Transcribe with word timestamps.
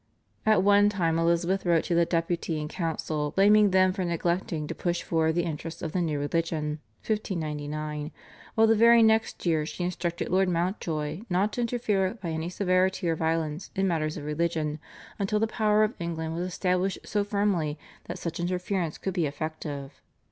At 0.47 0.63
one 0.63 0.89
time 0.89 1.19
Elizabeth 1.19 1.63
wrote 1.63 1.83
to 1.83 1.93
the 1.93 2.07
Deputy 2.07 2.59
and 2.59 2.67
council 2.67 3.29
blaming 3.35 3.69
them 3.69 3.93
for 3.93 4.03
neglecting 4.03 4.65
to 4.65 4.73
push 4.73 5.03
forward 5.03 5.33
the 5.33 5.43
interests 5.43 5.83
of 5.83 5.91
the 5.91 6.01
new 6.01 6.17
religion 6.17 6.79
(1599), 7.05 8.09
while 8.55 8.65
the 8.65 8.73
very 8.73 9.03
next 9.03 9.45
year 9.45 9.63
she 9.63 9.83
instructed 9.83 10.29
Lord 10.29 10.49
Mountjoy 10.49 11.21
not 11.29 11.53
to 11.53 11.61
interfere 11.61 12.15
by 12.19 12.29
any 12.29 12.49
severity 12.49 13.07
or 13.09 13.15
violence 13.15 13.69
in 13.75 13.87
matters 13.87 14.17
of 14.17 14.25
religion, 14.25 14.79
until 15.19 15.39
the 15.39 15.45
power 15.45 15.83
of 15.83 15.93
England 15.99 16.33
was 16.33 16.47
established 16.47 16.97
so 17.05 17.23
firmly 17.23 17.77
that 18.05 18.17
such 18.17 18.39
interference 18.39 18.97
could 18.97 19.13
be 19.13 19.27
effective. 19.27 20.01